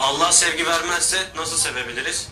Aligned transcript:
Allah 0.00 0.32
sevgi 0.32 0.66
vermezse 0.66 1.16
nasıl 1.36 1.56
sevebiliriz? 1.56 2.28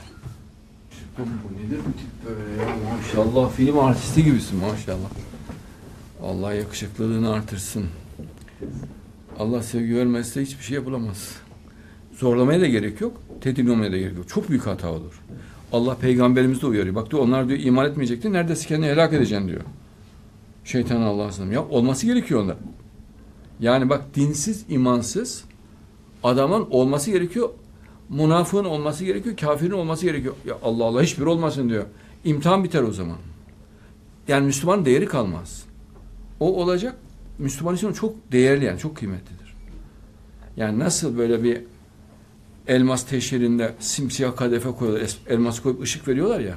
Bu 1.18 1.22
nedir 1.22 1.78
bu 1.78 1.92
tip 1.92 2.26
böyle 2.26 2.62
ya 2.62 2.76
maşallah 2.96 3.52
film 3.52 3.78
artisti 3.78 4.24
gibisin 4.24 4.58
maşallah. 4.58 5.08
Allah 6.22 6.54
yakışıklılığını 6.54 7.32
artırsın. 7.32 7.86
Allah 9.38 9.62
sevgi 9.62 9.96
vermezse 9.96 10.42
hiçbir 10.42 10.64
şey 10.64 10.74
yapılamaz. 10.74 11.30
Zorlamaya 12.18 12.60
da 12.60 12.66
gerek 12.66 13.00
yok, 13.00 13.22
tedirgin 13.40 13.70
olmaya 13.70 13.92
da 13.92 13.96
gerek 13.96 14.16
yok. 14.16 14.28
Çok 14.28 14.48
büyük 14.48 14.66
hata 14.66 14.92
olur. 14.92 15.22
Allah 15.72 15.96
peygamberimizi 15.96 16.62
de 16.62 16.66
uyarıyor. 16.66 16.94
Bak 16.94 17.10
diyor 17.10 17.22
onlar 17.22 17.48
diyor 17.48 17.60
iman 17.60 17.90
etmeyecekti. 17.90 18.32
Neredeyse 18.32 18.68
kendini 18.68 18.90
helak 18.90 19.12
edeceksin 19.12 19.48
diyor. 19.48 19.60
Şeytan 20.64 21.00
Allah'a 21.02 21.32
sığınırım. 21.32 21.52
Ya 21.52 21.68
olması 21.68 22.06
gerekiyor 22.06 22.42
onlar. 22.42 22.56
Yani 23.60 23.88
bak 23.88 24.14
dinsiz, 24.14 24.64
imansız 24.68 25.44
adamın 26.24 26.66
olması 26.70 27.10
gerekiyor. 27.10 27.48
Münafığın 28.08 28.64
olması 28.64 29.04
gerekiyor. 29.04 29.36
Kafirin 29.36 29.70
olması 29.70 30.06
gerekiyor. 30.06 30.34
Ya 30.46 30.54
Allah 30.62 30.84
Allah 30.84 31.02
hiçbir 31.02 31.26
olmasın 31.26 31.68
diyor. 31.68 31.84
İmtihan 32.24 32.64
biter 32.64 32.82
o 32.82 32.92
zaman. 32.92 33.16
Yani 34.28 34.46
Müslümanın 34.46 34.84
değeri 34.84 35.06
kalmaz. 35.06 35.64
O 36.40 36.62
olacak. 36.62 36.96
Müslüman 37.38 37.74
için 37.74 37.92
çok 37.92 38.32
değerli 38.32 38.64
yani 38.64 38.78
çok 38.78 38.96
kıymetlidir. 38.96 39.54
Yani 40.56 40.78
nasıl 40.78 41.18
böyle 41.18 41.42
bir 41.42 41.60
elmas 42.68 43.06
teşhirinde 43.06 43.74
simsiyah 43.80 44.36
kadefe 44.36 44.70
koyuyorlar, 44.70 45.16
elmas 45.28 45.60
koyup 45.60 45.82
ışık 45.82 46.08
veriyorlar 46.08 46.40
ya. 46.40 46.54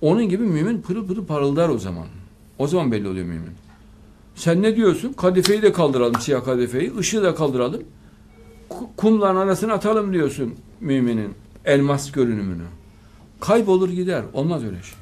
Onun 0.00 0.28
gibi 0.28 0.44
mümin 0.44 0.82
pırıl 0.82 1.06
pırıl 1.06 1.26
parıldar 1.26 1.68
o 1.68 1.78
zaman. 1.78 2.06
O 2.58 2.66
zaman 2.66 2.92
belli 2.92 3.08
oluyor 3.08 3.26
mümin. 3.26 3.50
Sen 4.34 4.62
ne 4.62 4.76
diyorsun? 4.76 5.12
Kadifeyi 5.12 5.62
de 5.62 5.72
kaldıralım, 5.72 6.20
siyah 6.20 6.44
kadifeyi, 6.44 6.96
ışığı 6.98 7.22
da 7.22 7.34
kaldıralım. 7.34 7.82
Ku- 8.70 8.88
Kumların 8.96 9.36
arasına 9.36 9.72
atalım 9.72 10.12
diyorsun 10.12 10.54
müminin 10.80 11.34
elmas 11.64 12.12
görünümünü. 12.12 12.64
Kaybolur 13.40 13.88
gider. 13.88 14.24
Olmaz 14.32 14.64
öyle 14.64 14.82
şey. 14.82 14.98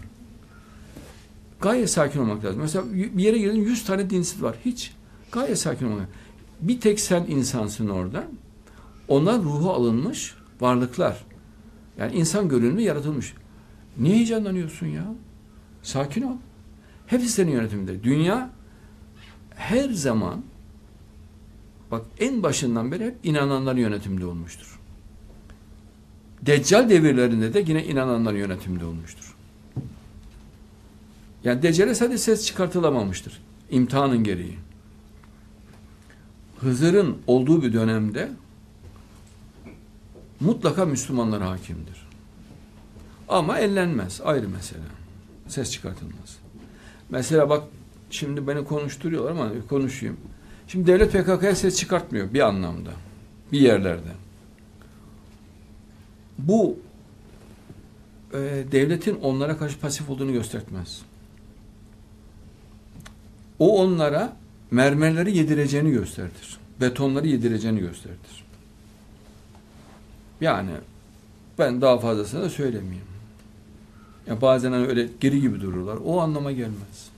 Gayet 1.60 1.90
sakin 1.90 2.20
olmak 2.20 2.44
lazım. 2.44 2.60
Mesela 2.60 2.84
bir 2.92 3.22
yere 3.22 3.38
girdin 3.38 3.60
100 3.64 3.84
tane 3.84 4.10
dinsiz 4.10 4.42
var. 4.42 4.56
Hiç. 4.64 4.94
Gayet 5.32 5.58
sakin 5.58 5.86
olmak 5.86 5.98
lazım. 5.98 6.12
Bir 6.60 6.80
tek 6.80 7.00
sen 7.00 7.24
insansın 7.28 7.88
orada. 7.88 8.24
Onlar 9.08 9.42
ruhu 9.42 9.72
alınmış 9.72 10.34
varlıklar. 10.60 11.24
Yani 11.98 12.14
insan 12.14 12.48
görünümü 12.48 12.82
yaratılmış. 12.82 13.34
Niye 13.98 14.14
heyecanlanıyorsun 14.14 14.86
ya? 14.86 15.04
Sakin 15.82 16.22
ol. 16.22 16.36
Hepsi 17.06 17.28
senin 17.28 17.50
yönetiminde. 17.52 18.02
Dünya 18.04 18.50
her 19.54 19.90
zaman 19.90 20.42
bak 21.90 22.02
en 22.18 22.42
başından 22.42 22.92
beri 22.92 23.04
hep 23.04 23.16
inananların 23.22 23.78
yönetiminde 23.78 24.26
olmuştur. 24.26 24.80
Deccal 26.42 26.90
devirlerinde 26.90 27.54
de 27.54 27.64
yine 27.66 27.84
inananların 27.84 28.36
yönetiminde 28.36 28.84
olmuştur. 28.84 29.36
Yani 31.44 31.62
Deccal'e 31.62 31.94
sadece 31.94 32.18
ses 32.18 32.46
çıkartılamamıştır. 32.46 33.40
İmtihanın 33.70 34.24
gereği. 34.24 34.58
Hızır'ın 36.60 37.16
olduğu 37.26 37.62
bir 37.62 37.72
dönemde 37.72 38.30
mutlaka 40.40 40.84
Müslümanlar 40.84 41.42
hakimdir. 41.42 42.06
Ama 43.28 43.58
ellenmez. 43.58 44.20
Ayrı 44.24 44.48
mesele. 44.48 44.80
Ses 45.48 45.72
çıkartılmaz. 45.72 46.38
Mesela 47.10 47.50
bak 47.50 47.64
şimdi 48.10 48.46
beni 48.46 48.64
konuşturuyorlar 48.64 49.30
ama 49.30 49.50
konuşayım. 49.68 50.16
Şimdi 50.68 50.86
devlet 50.86 51.12
PKK'ya 51.12 51.56
ses 51.56 51.76
çıkartmıyor 51.78 52.34
bir 52.34 52.40
anlamda. 52.40 52.90
Bir 53.52 53.60
yerlerde. 53.60 54.10
Bu 56.38 56.78
e, 58.32 58.38
devletin 58.72 59.14
onlara 59.22 59.58
karşı 59.58 59.80
pasif 59.80 60.10
olduğunu 60.10 60.32
göstermez. 60.32 61.02
O 63.58 63.82
onlara 63.82 64.36
mermerleri 64.70 65.36
yedireceğini 65.36 65.90
gösterir. 65.90 66.58
Betonları 66.80 67.26
yedireceğini 67.26 67.80
gösterir. 67.80 68.44
Yani 70.40 70.70
ben 71.58 71.80
daha 71.80 71.98
fazlasını 71.98 72.42
da 72.42 72.50
söylemeyeyim. 72.50 73.06
Ya 74.26 74.40
bazen 74.40 74.72
hani 74.72 74.86
öyle 74.86 75.08
geri 75.20 75.40
gibi 75.40 75.60
dururlar. 75.60 75.98
O 76.04 76.20
anlama 76.20 76.52
gelmez. 76.52 77.10